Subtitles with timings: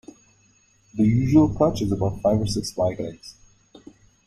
[0.95, 3.35] The usual clutch is about five or six white eggs.